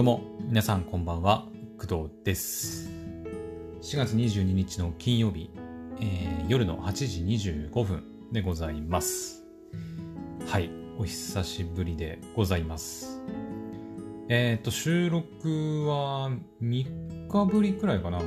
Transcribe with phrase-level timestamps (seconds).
[0.00, 2.88] どうも、皆さんこんばんは、工藤です。
[3.82, 5.50] 4月22日の金曜日、
[6.00, 8.02] えー夜の8時25分
[8.32, 9.44] でございます。
[10.46, 13.20] はい、お久しぶりでございます。
[14.30, 16.30] えっ、と、収録は
[16.62, 18.22] 3日ぶりくらいかな。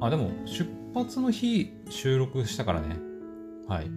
[0.00, 2.98] あ、でも、出発の日収録したからね。
[3.66, 3.90] はい。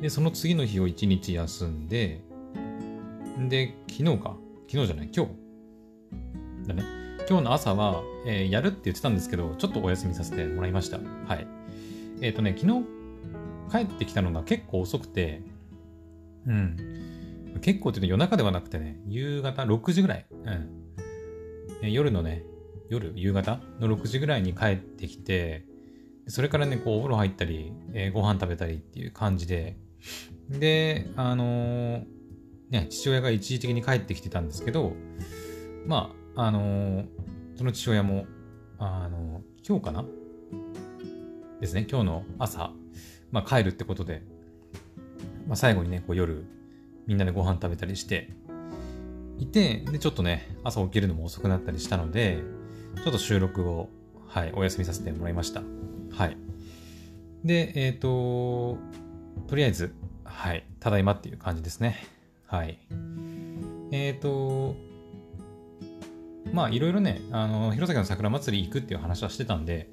[0.00, 2.24] で、その次の日を1日休んで、
[3.50, 4.43] で、昨日か。
[4.66, 5.32] 昨日じゃない、今日。
[6.68, 6.82] だね。
[7.28, 10.98] 今日の朝は、えーやるって言ってたんですけど、ちょっとお休みさせてもらいました。
[11.26, 11.46] はい。
[12.20, 12.84] えっ、とね、昨日
[13.70, 15.42] 帰ってきたのが結構遅くて、
[16.46, 16.76] うん。
[17.60, 20.26] 結構っていうと夜中ではなくてね、夕方6時ぐらい。
[20.30, 20.68] うん。
[21.82, 22.44] えー夜のね、
[22.90, 23.60] 夜、夕方？
[23.80, 25.64] の6時ぐらいに帰ってきて、
[26.26, 29.76] それからね、こう、お風呂入ったり、えーご飯食べたりっていう感じで、
[30.50, 32.13] で、あのー
[32.70, 34.94] ね、父親が一時的に帰ってきてたんですけど、
[35.86, 37.06] まあ、あのー
[37.56, 38.26] その父親も、
[38.78, 40.04] あのー今日かな？
[41.60, 42.72] ですね、今日の朝、
[43.30, 44.22] まあ、帰るってことで、
[45.46, 46.44] まあ、最後にね、こう夜、
[47.06, 48.30] みんなでご飯食べたりして、
[49.38, 52.42] いて、で、ちょっとね、朝起きるのも遅くなったりしたので、
[53.02, 53.88] ちょっと収録を、
[54.26, 55.62] はい、お休みさせてもらいました。
[56.12, 56.36] はい。
[57.44, 58.78] で、えっ、と、
[59.46, 59.94] とりあえず、
[60.24, 62.06] はい、ただいまっていう感じですね。
[62.46, 62.78] はい。
[63.90, 64.74] えっ、と、
[66.52, 69.90] まあ、いろいろね、あの、弘前の桜祭り行くっていう話はしてたんで、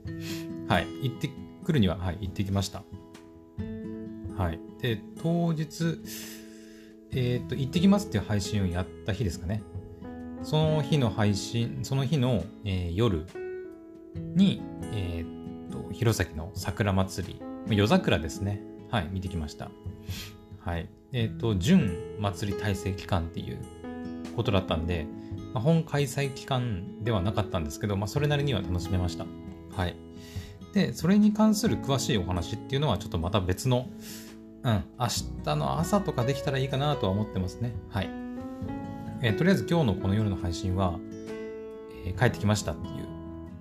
[0.68, 1.30] はい、行って
[1.64, 2.84] くるには、はい、行ってきました。
[4.38, 4.60] はい。
[4.82, 6.00] で、当日、
[7.12, 9.64] えっ、と、行ってきますっていう配信をやった日ですかね。
[10.44, 13.26] その日の配信、その日の、えー夜
[14.16, 14.62] に、
[14.94, 15.26] え
[15.68, 18.62] っ、と、弘前の桜祭り、夜桜ですね。
[18.90, 19.72] はい、見てきました。
[20.64, 20.90] はい。
[21.12, 23.60] えっ、と、準祭り体制期間っていう
[24.36, 25.06] ことだったんで、
[25.54, 29.26] まあ本開催期間ではなかったんですけど、まあ、それなりには楽しめました。
[29.76, 29.96] はい。
[30.74, 33.90] で、それに関する詳しいお話っていうのは、ちょっとまた別の、
[34.64, 35.08] うん、明
[35.44, 37.74] 日の朝とかできたらいいかなとは思ってますね。
[37.90, 38.10] はい。
[39.24, 41.00] えーとりあえず今日のこの夜の配信は、
[42.06, 43.08] えー帰ってきましたっていう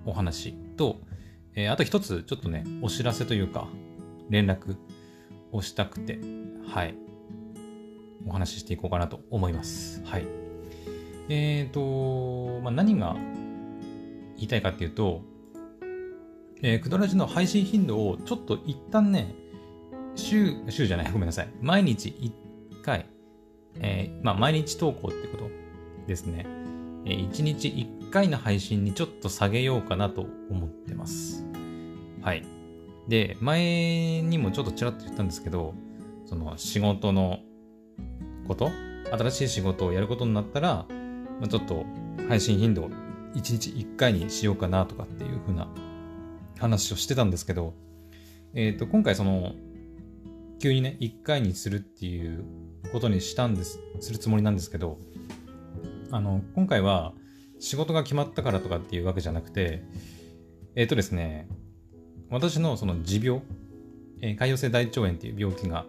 [0.05, 0.99] お話と、
[1.55, 3.67] えーあと一つちょっとね、お知らせというか、
[4.29, 4.77] 連絡
[5.51, 6.19] をしたくて、
[6.67, 6.95] はい。
[8.27, 10.01] お話ししていこうかなと思います。
[10.05, 10.27] はい。
[11.29, 13.15] えっ、と、まあ、何が
[14.35, 15.21] 言いたいかっていうと、
[16.61, 19.33] えー、クドラジの配信頻度をちょっと一旦ね、
[20.15, 21.49] 週、週じゃない、ごめんなさい。
[21.61, 23.07] 毎日1回、
[23.79, 25.49] えーまあ、毎日投稿ってこと
[26.07, 26.45] ですね。
[27.05, 31.45] えー、1日1回の配信にちょっと下げようかなと思ってます。
[32.21, 32.60] はい。
[33.07, 35.73] で、前にもちょっとちらっと言ったんですけど、
[36.25, 37.39] その仕事の
[38.47, 38.69] こと？
[39.11, 41.85] 新しい仕事をやることになったら、まあ、ちょっと
[42.29, 42.93] 配信頻度を1
[43.33, 45.67] 日1回にしようかなとかっていう風な
[46.57, 47.73] 話をしてたんですけど、
[48.53, 49.53] えっ、と、今回その、
[50.61, 52.45] 急にね、1回にするっていう
[52.91, 54.97] ことにしたんです、するつもりなんですけど、
[56.11, 57.13] あの、今回は
[57.59, 59.83] 仕事が決まったからとかっていうわけじゃなくて、
[60.75, 61.47] えっ、とですね、
[62.31, 63.41] 私のその持病、
[64.21, 65.85] えー潰瘍性大腸炎っていう病気が、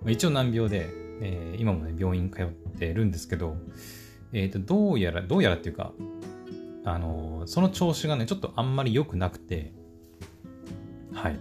[0.00, 0.88] まあ一応難病で、
[1.20, 2.46] えー今もね、病院通っ
[2.78, 3.56] てるんですけど、
[4.32, 5.92] えっ、と、どうやら、どうやらっていうか、
[6.84, 9.72] あのーその調子がね、ちょっとあんまり良くなくて、
[11.12, 11.38] はい。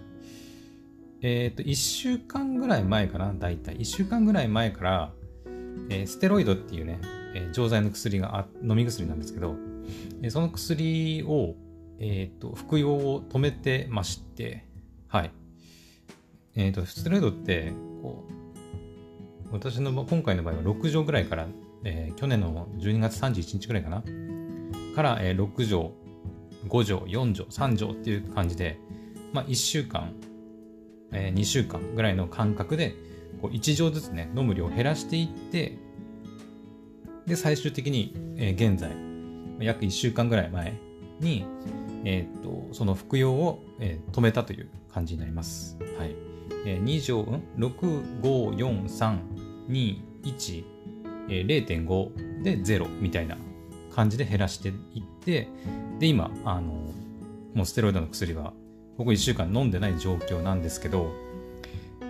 [1.22, 3.78] えっ、と、1週間ぐらい前かな、だいたい。
[3.78, 5.14] 1週間ぐらい前から、
[5.90, 7.00] えーステロイドっていうね、
[7.36, 9.56] えー錠剤の薬があ、飲み薬なんですけど、
[10.22, 11.56] えーその薬を、
[12.04, 14.66] えっ、と、服用を止めてまして、
[15.08, 15.32] はい。
[16.56, 21.48] えっ、と、ステロイドって、こう、私の今回の場合は6錠ぐらいから、
[21.84, 24.04] えー去年の12月31日ぐらいかな、
[24.96, 25.92] から、えー6錠、
[26.68, 28.80] 5錠、4錠、3錠っていう感じで、
[29.32, 30.16] まあ、1週間、
[31.12, 32.96] えー2週間ぐらいの間隔で、
[33.44, 35.78] こう1錠ずつね、飲む量を減らしていって、
[37.28, 38.90] で、最終的に、えー現在、
[39.64, 40.74] 約1週間ぐらい前
[41.20, 41.46] に、
[42.06, 45.78] えーっと、その服用を、えー止めたという感じになります。
[45.98, 46.16] はい。
[46.66, 49.20] えー2錠、ん ?6、5、4、3、
[49.70, 50.64] 2、1、
[51.30, 53.38] えー0.5で0みたいな
[53.94, 55.48] 感じで減らしていって、
[56.00, 56.72] で、今、あの、
[57.54, 58.54] もうステロイドの薬は、
[58.98, 61.12] ここ1週間飲んでない状況なんですけど、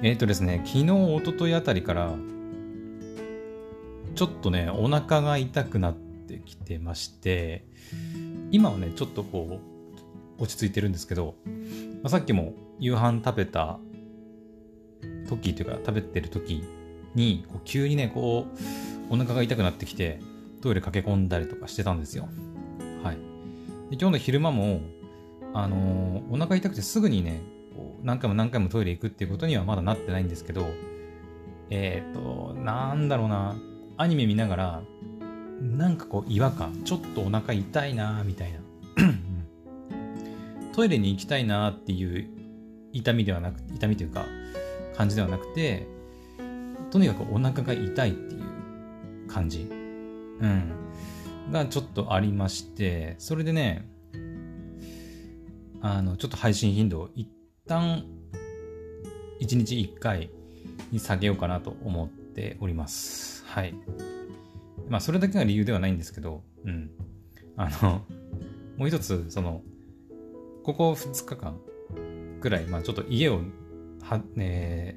[0.03, 2.15] えっ、とですね、昨日、一昨日あたりから、
[4.15, 7.65] ちょっとね、お腹が痛くなってきてまして、
[8.51, 9.70] 今はね、ちょっとこう、
[10.37, 13.79] 落ち着いてるんですけど、まあ、さっきも夕飯食べた
[15.27, 16.63] 時というか、食べてる時
[17.15, 18.47] に、こう急にね、こ
[19.09, 20.19] う、お腹が痛くなってきて、
[20.61, 22.29] トイレ駆け込んだりとかしてたんですよ。
[23.03, 23.15] はい。
[23.15, 24.81] で今日の昼間も、
[25.53, 27.41] あのー、お腹痛くてすぐにね、
[28.03, 30.67] 何回も何回もトイレ行くっていうことにはまだなってないんですけど、
[31.69, 33.55] えっ、ー、と、なんだろうな、
[33.97, 34.81] アニメ見ながら、
[35.61, 38.59] なんかこう違和感、ちょっとお腹痛いなみたいな。
[40.73, 42.29] トイレに行きたいなっていう
[42.93, 44.25] 痛みではなく、痛みというか、
[44.95, 45.87] 感じではなくて、
[46.91, 49.67] とにかくお腹が痛いっていう感じ。
[49.69, 50.71] うん。
[51.51, 53.87] がちょっとありまして、それでね、
[55.81, 57.27] あの、ちょっと配信頻度を一
[57.67, 58.05] 旦、
[59.41, 60.29] 1日1回
[60.91, 63.43] に下げようかなと思っております。
[63.45, 63.73] はい。
[64.87, 66.91] まあ、それだけが理由ではないんですけど、うん。
[67.57, 68.01] あの、
[68.77, 69.63] もう一つ、その、
[70.63, 71.59] ここ2日間
[72.39, 73.41] ぐらい、まあ、ちょっと家を
[74.01, 74.95] は、え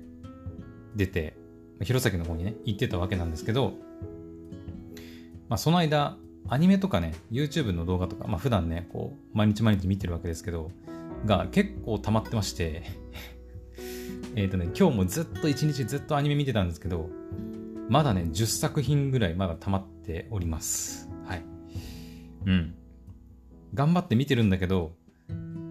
[0.94, 1.36] ー、出て、
[1.82, 3.74] 弘前の方にね、行ってたわけなんですけど、
[5.48, 6.16] まあ、その間、
[6.48, 10.70] アニメとかね、YouTube の動画とか、まあ、普段ね、こう、毎日毎日見てるわけですけど、
[11.24, 12.82] が結構溜まってまして
[14.36, 17.08] えっとね、今日もずっと一日ずっとアニメ見てたんですけど、
[17.88, 21.08] まだね、10作品ぐらいまだ溜まっております。
[21.24, 21.42] はい。
[22.46, 22.74] うん。
[23.74, 24.96] 頑張って見てるんだけど、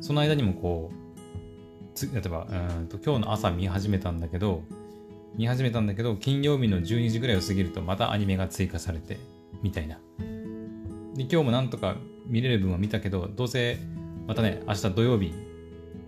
[0.03, 2.45] その間にもこう、例えば
[2.77, 4.63] うんと今日の朝見始めたんだけど
[5.37, 9.17] 見始めたんだけど金曜日の12時ぐらいを過ぎるとまたアニメが追加されて
[9.61, 9.99] みたいな。
[11.15, 11.95] で今日もなんとか
[12.25, 13.77] 見れる分は見たけどどうせ
[14.27, 15.33] またね明日土曜日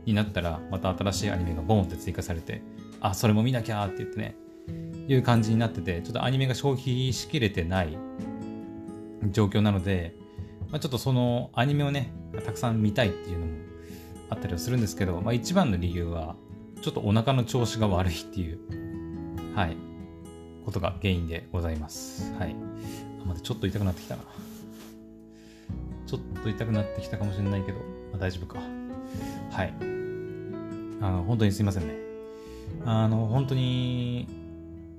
[0.05, 2.63] になったらまた新しいアニメがボンって追加されて
[2.99, 4.35] あそれも見なきゃって言ってね
[5.07, 7.97] いう感じになっててちょっとアニメが消費しきれてない
[9.31, 10.15] 状況なので、
[10.69, 12.11] まあ、ちょっとそのアニメをね
[12.45, 13.74] たくさん見たいっていうのも
[14.45, 16.35] ったりはするんですけど、まあ、一番の理由は
[16.81, 18.59] ちょっとお腹の調子が悪いっていう
[19.55, 19.77] はい
[20.65, 22.33] ことが原因でございます。
[22.39, 22.55] はい。
[23.21, 24.23] あまだちょっと痛くなってきたな。
[26.07, 27.77] ちょっと痛くなってきたかもしれないけど、
[28.11, 28.59] まあ、大丈夫か。
[29.51, 29.73] はい。
[31.01, 31.95] あの本当にすいませんね。
[32.83, 34.27] あの本当に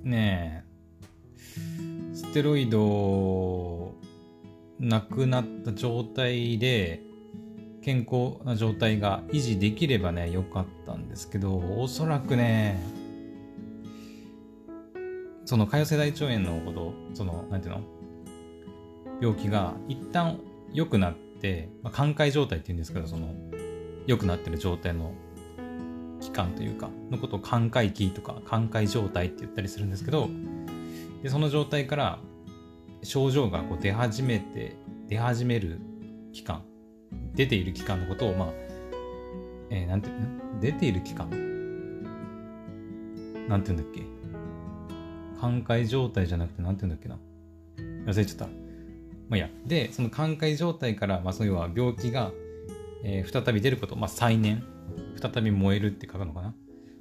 [0.04, 3.92] ねえステロイド
[4.78, 7.02] なくなった状態で
[7.86, 12.80] 健康な状態が維持できればね、良かったんですけど、おそらくね、
[15.44, 17.82] その潰瘍性大腸炎のほど、その、なんていうの？
[19.20, 20.40] 病気が一旦
[20.72, 23.32] 良くなって、まあ、寛解状態っていうんですけど、その、
[24.08, 25.12] 良くなってる状態の
[26.20, 30.28] 期間というか、のことを寛解期とか、寛解状態って言ったりするんですけど、
[31.22, 32.18] でその状態から
[33.04, 34.74] 症状がこう出始めて、
[35.06, 35.78] 出始める
[36.32, 36.64] 期間。
[37.34, 38.48] 出ている期間のことを、まあ、
[39.70, 40.10] えー、なんて、
[40.60, 41.28] 出ている期間？
[43.48, 44.02] なんて言うんだっけ？
[45.40, 47.18] 寛解状態じゃなくて、なんて言うんだっけな？
[48.10, 48.46] 忘れちゃった。
[48.46, 48.52] ま
[49.32, 49.48] あいや。
[49.66, 52.32] で、その寛解状態から、まあそういうは病気が、
[53.04, 54.64] えー、再び出ること、まあ再燃？
[55.20, 56.48] 再び燃えるって書くのかな？
[56.48, 56.54] っ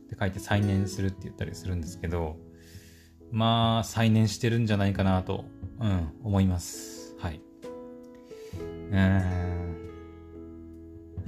[0.10, 2.38] て書いて再燃するって言ったりするんですけど、
[3.32, 5.46] まあ再燃してるんじゃないかなと、
[5.80, 7.16] うん、思います。
[7.20, 7.42] はい。
[8.92, 9.55] うん。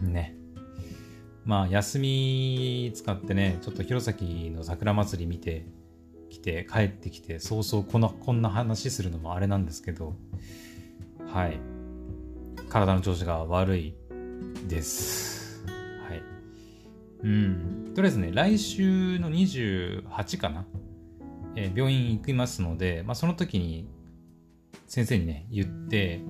[0.02, 0.36] ね。
[1.46, 5.66] まあ、休み使ってね、ちょっと弘前の桜祭り見て
[6.30, 10.16] きて、帰ってきて、そうそうこんな、こんな話するのもあれなんですけど、
[11.32, 11.60] はい。
[12.70, 13.96] 体の調子が悪い
[14.68, 15.64] です。
[16.08, 16.24] はい。
[17.24, 17.92] うん。
[17.96, 20.66] とりあえずね、来週の28かな、
[21.56, 23.88] えー、病院行きますので、まあ、その時に
[24.86, 26.22] 先生にね、言って、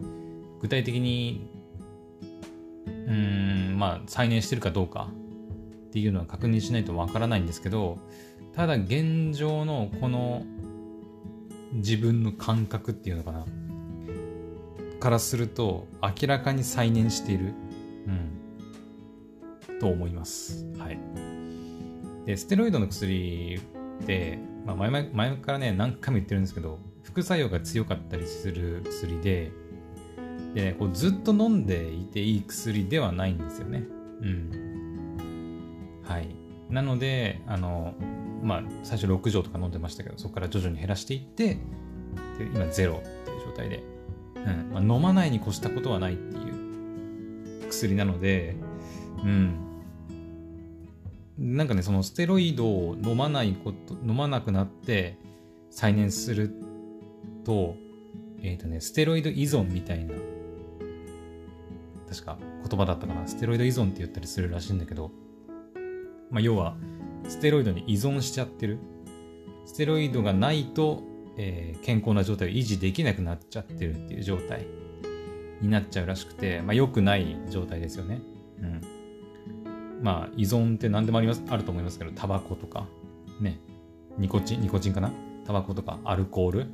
[0.59, 1.49] 具体的に
[3.07, 5.09] うん、まあ、再燃してるかどうか
[5.87, 7.99] っていうのは確認しないとわからないんですけど、
[8.53, 10.45] ただ現状のこの
[11.73, 13.45] 自分の感覚っていうのかな、
[14.99, 17.53] からすると明らかに再燃している、
[19.69, 20.67] うん、と思います。
[20.77, 20.99] はい。
[22.25, 23.61] で、ステロイドの薬
[24.01, 29.51] って、まあ前々、前からね、何回も言ってるんですけど、副作用が強かったりする薬で、
[30.53, 33.83] でね、こうずっと飲んでいていい薬ではないんですよね。
[34.21, 36.01] うん。
[36.03, 36.27] はい。
[36.69, 37.93] なので、あの、
[38.41, 41.57] まあ、最初6錠とか飲んでましたけど、そこから徐々に減らしていって、
[42.37, 43.83] で今ゼロっていう状態で、
[44.35, 46.39] うんまあ、飲まないに越したことはないってい
[47.63, 48.55] う薬なので、
[49.23, 49.63] うん。
[51.37, 55.17] なんかね、そのステロイドを飲まないこと、飲まなくなって
[55.69, 56.51] 再燃する
[57.45, 57.75] と、
[58.41, 60.13] えっ、ー、とね、ステロイド依存みたいな
[62.09, 62.37] 確か
[62.67, 65.11] 言葉だったかな、ステロイド依存って言ったりするらしいんだけど、
[66.31, 66.75] まあ、要は、
[67.27, 68.79] ステロイドに依存しちゃってる。
[69.65, 71.03] ステロイドがないと
[71.37, 74.65] えー、健康な状態を維持できなくなっちゃってるっていう状態
[75.61, 78.21] になっちゃうらしくて、まあ、良くない状態ですよね。
[78.59, 78.81] うん。
[80.01, 82.87] まあ、依存って何でもあります、あると思いますけど、タバコとか、
[83.39, 83.59] ね、
[84.17, 85.11] ニコチン、ニコチンかな。
[85.45, 86.65] タバコとかアルコール、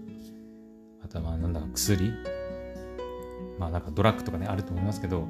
[1.03, 2.13] あとはまあ、なんだ、薬、
[3.63, 5.25] まあなんかドラッグとかね、あると思いますけど、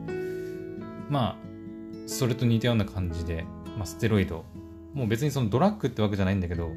[1.08, 3.46] まあ、それと似たような感じで、
[3.78, 4.44] まあ、ステロイド、
[4.94, 6.72] もう別にそのドラッグってわけじゃないんだけど、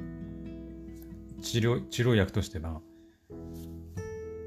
[1.40, 2.82] 治療、治療薬としては、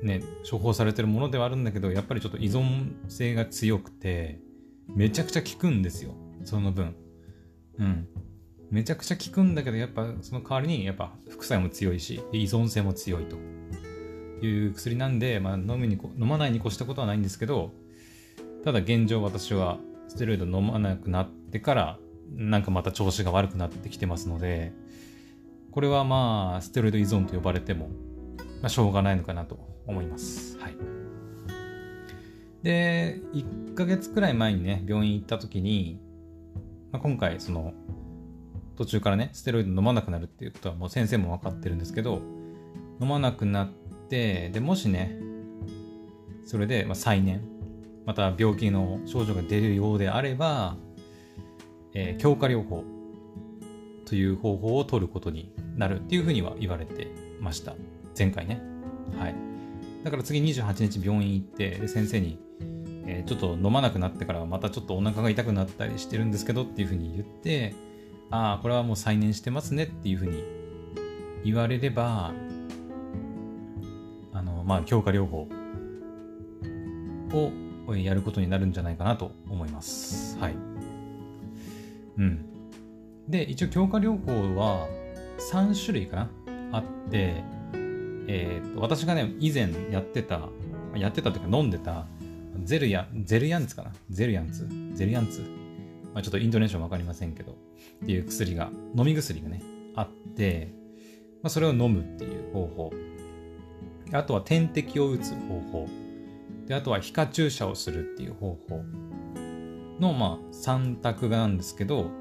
[0.04, 4.39] ね、処方されてるものではあるんだけど、やっぱりちょっと依存性が強くて、
[4.88, 6.13] めちゃくちゃ効くんですよ。
[6.44, 6.96] その分。
[7.80, 8.08] うん。
[8.70, 13.36] めちゃくちゃ効くんだけど、やっぱその代わりに、やっぱ副作用も強いし、依存性も強いと
[14.48, 17.72] いう薬なんで、まあ、飲みに飲まないに越したことはないんですけど、
[18.63, 19.77] ただ現状私は
[20.08, 22.00] ステロイド飲まなくなってから、
[22.36, 24.74] なんかまた調子が悪くなってきてますので、
[25.72, 27.89] これはまあ、ステロイド依存と呼ばれても、
[28.62, 30.58] まあ、しょうがないのかなと思います。
[30.58, 30.75] はい。
[32.63, 36.00] で、1ヶ月くらい前にね、病院行った時に、
[36.91, 37.74] まあ、今回、その、
[38.75, 42.22] 途中からね、ステロイド飲まなくなるっていうことはもう先生も分かってるんですけど、
[43.01, 43.69] 飲まなくなっ
[44.10, 45.18] て、で、もしね、
[46.46, 47.42] それで、まあ、再燃、
[48.06, 50.78] また病気の症状が出るようであれば、
[51.94, 52.84] えー、強化療法
[54.06, 57.08] という方法を取ることになるっていうふうには言われて
[57.39, 57.75] ました。
[58.18, 58.62] 前回ね。
[59.18, 59.36] はい。
[60.04, 62.39] だから次28日病院行って、先生に、
[63.06, 67.75] えー、ちょっと飲まなくなってからまたちょっとお腹が痛くなったりしてるんですけどっていうふうに言って、
[68.32, 70.44] ああ、これはもう再燃してますねっていうふうに
[71.44, 72.34] 言われれば、
[74.70, 75.48] まあ、強化療法
[77.88, 80.38] をやることになるんじゃないかなと思います。
[80.38, 80.54] はい。
[82.20, 82.46] うん。
[83.28, 84.88] で、一応強化療法は
[85.52, 86.30] 3種類かな
[86.72, 87.44] あって、
[88.28, 90.50] えーと、私がね、以前やってた、
[90.96, 92.06] やってたというか飲んでた、
[92.64, 93.92] ゼルヤ、ゼルヤンツかな？
[94.12, 94.68] ゼルヤンツ？
[94.94, 95.42] ゼルヤンツ？
[96.14, 97.56] まあ、ちょっとイントネションわかりませんけど、っ
[98.06, 99.64] ていう薬が、飲み薬がね、
[99.96, 100.72] あって、
[101.42, 102.94] まあ、それを飲むっていう方法。
[104.12, 105.88] あとは点滴を打つ方法。
[106.68, 108.84] で、あとは皮下注射をするっていう方法
[110.00, 112.12] の、まあ、3択なんですけど、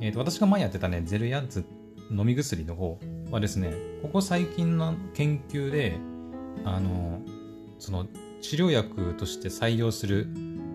[0.00, 1.64] えっ、ー、と、私が前やってたね、ゼルヤンツ
[2.10, 2.98] 飲み薬の方
[3.30, 3.72] はですね、
[4.02, 5.98] ここ最近の研究で、
[6.64, 7.20] あの、
[7.78, 8.06] その
[8.40, 10.28] 治療薬として採用する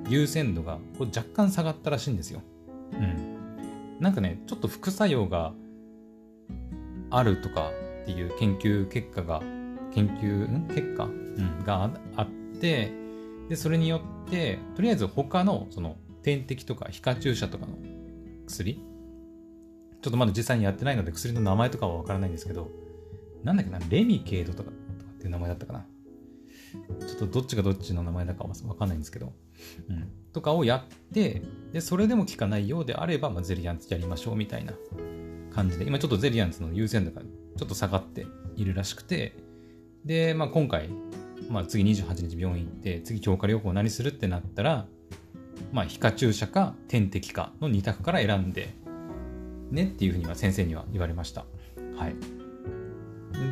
[0.07, 2.41] 優先度がこう若干下がったらしいんですよ。
[2.93, 3.97] うん。
[3.99, 5.53] なんかね、ちょっと副作用が
[7.09, 7.71] あるとか
[8.03, 9.41] っていう研究結果が、
[9.95, 12.91] 研究、ん結果、うん、があって、
[13.49, 17.77] で、それによって、とりあえず他の、その、点滴とか皮下注射とかの
[18.47, 18.75] 薬？
[18.75, 22.69] ちょっとまだ実際にやってないので薬の名前とかはわからないんですけど、
[23.43, 24.73] なんだっけな、レミケードとかっ
[25.17, 25.85] ていう名前だったかな。
[27.07, 29.33] ちょっとどっちがどっちの名前だかはわかんないんですけど、
[29.87, 30.09] うん。
[30.33, 34.73] とかをやって、で、それでも効かないようであれば、まあ、ゼリアンツやりましょうみたいな
[35.53, 38.25] 感じで、今ちょっとゼリアンツの優先度がちょっと下がって
[38.55, 39.35] いるらしくて、
[40.05, 40.89] で、まあ今回、
[41.49, 44.85] まあ次28日病院行って、次強化療法何するってなったら、
[45.71, 48.69] まあ皮下注射か点滴かの2択から選んで、
[49.71, 51.45] ねっていうふうには先生には言われました。
[51.97, 52.15] はい。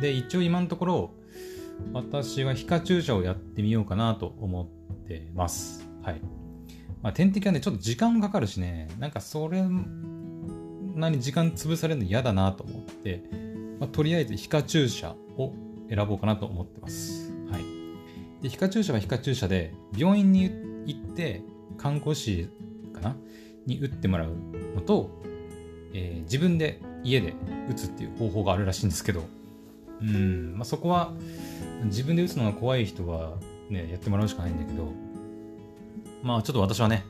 [0.00, 1.10] で、一応今のところ、
[1.92, 5.86] 私は皮下注射をやってみようかなと思ってます。
[6.02, 6.20] はい。
[7.02, 9.62] まあ、点滴はね、ちょっと時間かかるしね、なんかそれ
[10.94, 13.24] なに時間潰されるの嫌だなと思って、
[13.78, 15.52] まあ、とりあえず皮下注射を
[15.88, 17.32] 選ぼうかなと思ってます。
[17.50, 17.62] はい。
[18.42, 20.50] で、皮下注射は皮下注射で、病院に
[20.86, 21.42] 行って、
[21.78, 22.48] 看護師
[22.92, 23.16] かな？
[23.66, 24.34] に打ってもらう
[24.74, 25.10] のと、
[25.92, 27.34] えー、自分で家で
[27.70, 29.24] 打つっていう方法があるらしいんですけど、
[30.00, 31.12] うん、まあ、そこは
[31.84, 33.38] 自分で打つのが怖い人は
[33.70, 34.92] ね、やってもらうしかないんだけど、
[36.22, 37.04] まあちょっと私はね、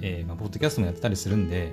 [0.00, 1.72] えー、まあ、ポッドキャストもやってたりするんで、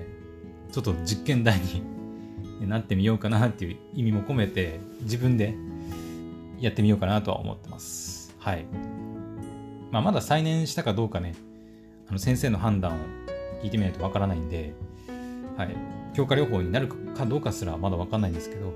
[0.72, 1.84] ちょっと実験台に
[2.70, 5.56] なってみようかなっていう意味も込めて、自分で
[6.62, 8.36] やってみようかなとは思ってます。
[8.40, 8.66] はい。
[9.92, 11.34] まあまだ再燃したかどうかね、
[12.08, 12.96] あの先生の判断を
[13.64, 14.74] 聞いてみないとわからないんで、
[15.58, 15.76] はい。
[16.14, 18.74] 強化療法になるかどうかすらまだわかんないんですけど、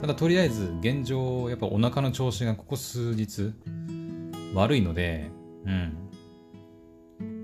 [0.00, 3.52] ただとりあえず現状、やっぱお腹の調子がここ数日
[4.54, 5.30] 悪いので、
[5.66, 5.96] うん。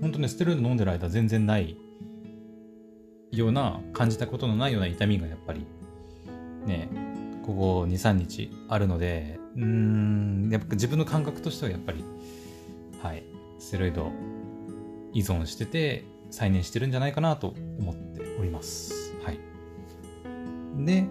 [0.01, 1.77] 本当ね、ステロイド飲んでる間全然ない
[3.31, 5.65] ような、感じたことのないような痛みがやっぱり、
[6.65, 6.89] ね、
[7.45, 12.03] ここ2、3日あるので、うん、やっぱ自分の感覚としてはやっぱり、
[13.01, 13.23] はい、
[13.59, 14.11] ステロイド
[15.13, 19.13] 依存してて、再燃してるんじゃないかなと思っております。
[19.23, 19.39] はい。
[20.85, 21.07] で、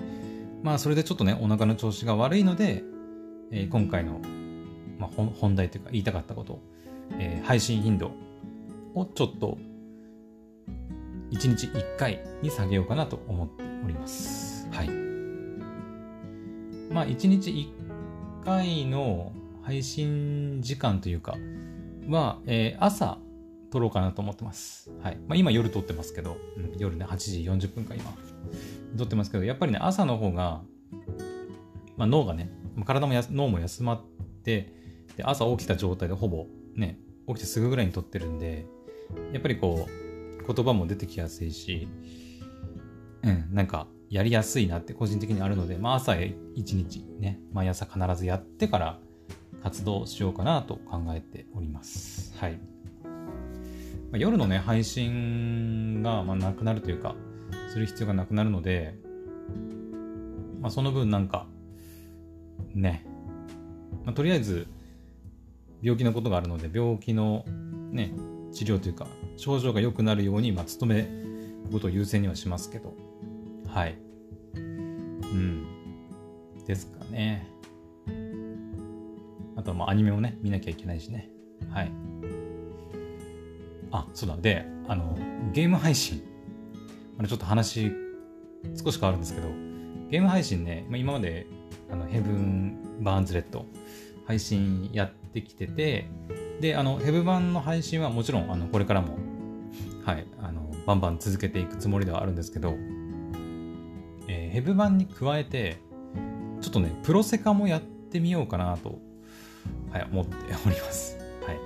[0.63, 2.85] まあそれでちょっとね、お腹の調子が悪いので、
[3.51, 4.21] えー、今回の、
[4.99, 6.61] まあ、本題というか言いたかったこと、
[7.19, 8.13] えー、配信頻度
[8.95, 9.59] をちょっと
[11.31, 14.69] 1日1回に下げようかなと思っております。
[14.71, 14.89] はい。
[16.93, 17.84] まあ1日1
[18.45, 19.33] 回の
[19.63, 21.37] 配信時間というか
[22.09, 23.19] は、えー、朝
[23.71, 24.91] 撮ろうかなと思ってます。
[25.03, 25.17] はい。
[25.27, 28.15] まあ今夜撮ってますけど、うん、夜ね8時40分か今
[28.97, 30.61] 撮ってますけど、やっぱりね朝の方が、
[31.97, 32.53] まあ脳がね、
[32.85, 34.03] 体もや脳も休まっ
[34.45, 34.73] て、
[35.17, 36.47] で朝起きた状態でほぼ
[36.77, 38.67] ね、起きてすぐぐらいに撮ってるんで、
[39.33, 41.89] やっぱりこう、言葉も出てきやすいし、
[43.23, 46.15] うん、なんか、やりやすいなって個人的にあるので、まあ朝
[46.55, 48.99] 一日ね、毎朝必ずやってから
[49.63, 52.37] 活動しようかなと考えております。
[52.39, 52.53] はい。
[52.53, 53.09] ま
[54.15, 57.17] あ、夜のね、配信が、まあ、なくなるというか、
[57.73, 58.95] する必要がなくなるので、
[60.61, 61.47] まあその分なんか、
[62.75, 63.05] ね、
[64.05, 64.67] まあ、とりあえず、
[65.83, 67.45] 病気のことがあるので、病気の
[67.91, 68.13] ね、
[68.53, 69.07] 治療というか、
[69.37, 71.09] 症状が良くなるように、まあ、努める
[71.73, 72.95] ことを優先にはしますけど、
[73.75, 73.99] はい。
[74.55, 75.67] うん。
[76.65, 77.51] ですかね。
[79.57, 81.29] あとは、まあ、アニメをね、見なきゃいけないしね。
[81.71, 81.93] はい。
[83.91, 84.37] あ、そうだ。
[84.37, 85.19] で、あの、
[85.53, 86.23] ゲーム配信。
[87.27, 87.91] ちょっと話、
[88.81, 89.49] 少し変わるんですけど、
[90.09, 91.49] ゲーム配信ね、まあ、今まで、
[91.91, 93.67] あの、ヘブン・バーンズ・レッド、
[94.25, 96.07] 配信やってきてて、
[96.61, 99.19] で、あの、ヘブ版の配信はもちろん、あの、これからも、
[100.05, 102.77] はい、あの、バンバン続けていくつもりではあるんですけど、
[104.55, 105.79] ヘブ版に加えて、
[106.61, 109.01] ちょっとね、プロセカもやってみようかなと、
[109.91, 111.19] はい、思っております。
[111.45, 111.59] はい。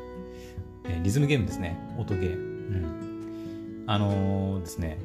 [0.85, 1.79] えー、リズムゲームですね。
[1.99, 2.35] 音ゲー。
[2.35, 3.85] うん。
[3.87, 4.97] あのー、ですね、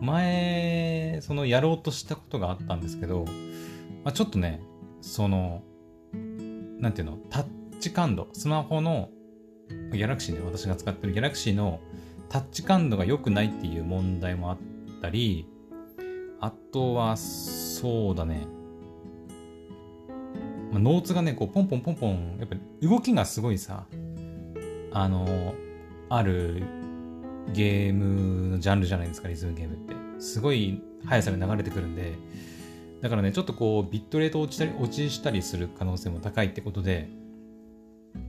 [0.00, 3.24] 前、そのやろうとしたことがあったんですけど、
[4.04, 4.60] まあ、ちょっとね、
[5.00, 5.64] その、
[6.78, 7.46] なんていうの、タッ
[7.80, 9.08] チ感度、スマホの、
[9.92, 11.80] ギャラクシーね、私が使ってるギャラクシーの
[12.28, 14.58] タッチ感度が良くないっていう問題もあっ
[15.00, 15.48] たり、
[16.42, 18.48] あとは、そうだね、
[20.72, 23.86] まあ、ノーツがね、こう、ポンポンポンポン、やっぱ動きがすごいさ、
[24.92, 25.54] あの、
[26.08, 26.64] ある
[27.52, 29.94] ゲームのジャンルじゃないですか、リズムゲームって。
[30.18, 32.14] すごい速さで流れてくるんで、
[33.02, 37.08] だからね、ちょっとこう、ビットレート落ちたり、落ちしたりする可能性も高いってことで、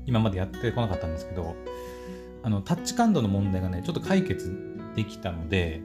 [0.06, 1.56] 今までやってこなかったんですけど、
[2.44, 4.56] あの、タッチ感度の問題がね、ちょっと解決
[4.96, 5.82] できたので、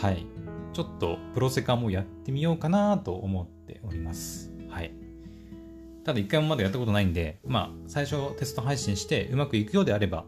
[0.00, 0.26] はい。
[0.72, 4.52] ちょっとプロセカもやってみようかなと思っております。
[4.68, 4.94] はい。
[6.04, 10.24] ただ一回もまだやったことないんで、まあ、最初テスト配信してうまくいくようであれば、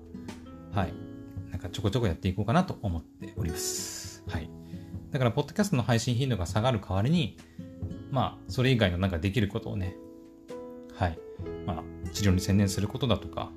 [0.73, 0.93] はい。
[1.51, 4.23] なんかちょこちょこやっていこうかなと思っております。
[4.29, 4.51] はい。
[5.11, 7.37] だから、ポッドキャストの配信頻度が下がる代わりに、
[8.11, 9.97] まあ、それ以外のなんかできることをね、
[10.95, 11.19] はい。
[11.67, 13.51] まあ、治療に専念することだとか、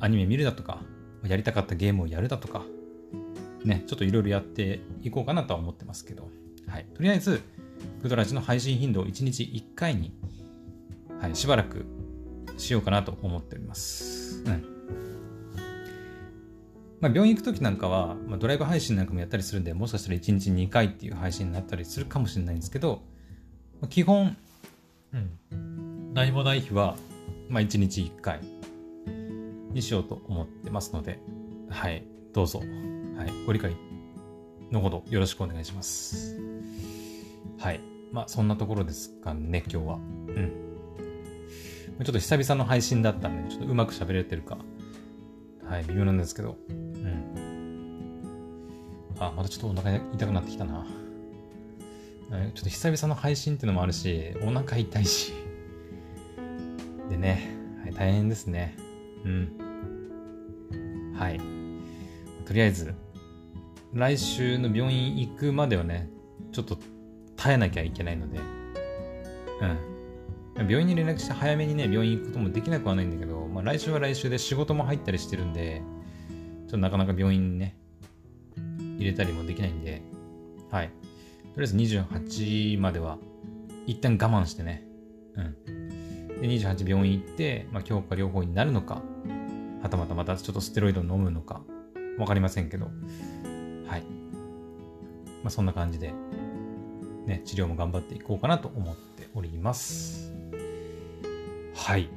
[0.00, 0.82] アニメ見るだとか、
[1.24, 2.64] やりたかったゲームをやるだとか、
[3.64, 6.28] ね、ちょっといろいろやっていこうかなとは思ってますけど、
[6.66, 6.86] はい。
[6.94, 7.42] とりあえず、
[8.02, 10.12] プドラジの配信頻度を1日1回に、
[11.20, 11.84] はい、しばらく
[12.56, 14.42] しようかなと思っております。
[14.46, 14.64] うん。
[17.00, 23.02] まあ、病院行くときなんかは、まあ、ドライブ配信なんかもやったりするんで、もしかしたら1日2回っていう配信になったりするかもしれないんですけど、
[23.80, 24.36] まあ基本、
[25.14, 25.16] う
[25.56, 26.96] ん、何もない日は、
[27.48, 28.40] まあ、1日1回
[29.72, 31.18] にしようと思ってますので、
[31.70, 32.62] はい、どうぞ、
[33.20, 33.76] はい、ご理解
[34.70, 36.40] のほどよろしくお願いします。
[37.58, 37.80] はい。
[38.12, 39.96] まあ、そんなところですかね、今日は。
[39.96, 40.50] うん。
[42.02, 44.56] ちょっと久々の配信だったんで、ちょっとうまく喋れてるか、
[45.66, 48.22] はい、微妙なんですけど、うん。
[49.18, 50.86] あ、またちょっとお腹痛くなってきたな。
[52.30, 55.34] ちょっと久々の配信っていうのもあるし、お腹痛いし。
[57.10, 58.78] でね、はい、大変ですね。
[59.26, 61.12] うん。
[61.18, 61.38] はい。
[62.46, 62.94] とりあえず、
[63.92, 66.08] 来週の病院行くまではね、
[66.52, 66.78] ちょっと
[67.36, 68.38] 耐えなきゃいけないので、
[70.56, 70.68] うん。
[70.68, 75.82] 病院に連絡して早めにね、病院行くこともできなくはないんだけど、まあ来週は来週で仕事も入ったりしてるんで、
[76.28, 77.76] ちょっとなかなか病院にね、
[78.98, 80.02] 入れたりもできないんで、
[80.70, 80.88] はい。
[80.88, 83.18] とりあえず28までは
[83.86, 84.84] 一旦我慢してね。
[85.34, 86.40] うん。
[86.40, 89.02] で、28病院行って、まあ、強化療法になるのか、
[89.82, 91.62] はたまたまたちょっとステロイドを飲むのか、
[92.18, 92.90] わかりませんけど、
[95.42, 96.12] まあ、そんな感じで、
[97.26, 100.32] ね、治療も頑張っていこうかなと思っております。
[101.74, 102.08] はい。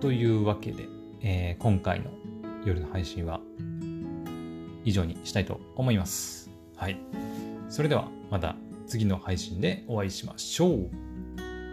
[0.00, 0.86] というわけで、
[1.22, 2.10] えー、今回の
[2.64, 3.40] 夜の配信は
[4.84, 6.50] 以上にしたいと思います。
[6.76, 6.98] はい。
[7.68, 8.56] それではまた
[8.86, 10.90] 次の配信でお会いしましょう。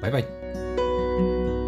[0.01, 1.64] バイバイ。